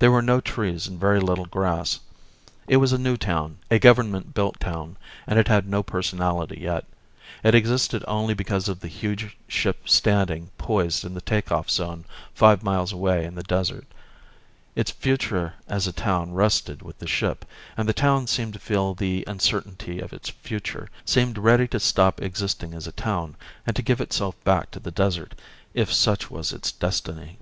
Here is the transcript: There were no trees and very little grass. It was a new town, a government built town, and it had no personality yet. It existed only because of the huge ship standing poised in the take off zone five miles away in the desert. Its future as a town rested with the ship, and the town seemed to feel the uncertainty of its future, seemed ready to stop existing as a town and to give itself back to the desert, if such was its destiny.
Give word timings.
There 0.00 0.10
were 0.10 0.20
no 0.20 0.38
trees 0.42 0.86
and 0.86 1.00
very 1.00 1.18
little 1.18 1.46
grass. 1.46 2.00
It 2.68 2.76
was 2.76 2.92
a 2.92 2.98
new 2.98 3.16
town, 3.16 3.56
a 3.70 3.78
government 3.78 4.34
built 4.34 4.60
town, 4.60 4.98
and 5.26 5.38
it 5.38 5.48
had 5.48 5.66
no 5.66 5.82
personality 5.82 6.60
yet. 6.60 6.84
It 7.42 7.54
existed 7.54 8.04
only 8.06 8.34
because 8.34 8.68
of 8.68 8.80
the 8.80 8.88
huge 8.88 9.34
ship 9.48 9.88
standing 9.88 10.50
poised 10.58 11.06
in 11.06 11.14
the 11.14 11.22
take 11.22 11.50
off 11.50 11.70
zone 11.70 12.04
five 12.34 12.62
miles 12.62 12.92
away 12.92 13.24
in 13.24 13.34
the 13.34 13.42
desert. 13.44 13.86
Its 14.76 14.90
future 14.90 15.54
as 15.68 15.86
a 15.86 15.92
town 15.94 16.34
rested 16.34 16.82
with 16.82 16.98
the 16.98 17.06
ship, 17.08 17.46
and 17.74 17.88
the 17.88 17.94
town 17.94 18.26
seemed 18.26 18.52
to 18.52 18.58
feel 18.58 18.92
the 18.94 19.24
uncertainty 19.26 20.00
of 20.00 20.12
its 20.12 20.28
future, 20.28 20.90
seemed 21.06 21.38
ready 21.38 21.66
to 21.68 21.80
stop 21.80 22.20
existing 22.20 22.74
as 22.74 22.86
a 22.86 22.92
town 22.92 23.36
and 23.66 23.74
to 23.74 23.80
give 23.80 24.02
itself 24.02 24.34
back 24.44 24.70
to 24.70 24.80
the 24.80 24.90
desert, 24.90 25.34
if 25.72 25.90
such 25.90 26.30
was 26.30 26.52
its 26.52 26.72
destiny. 26.72 27.38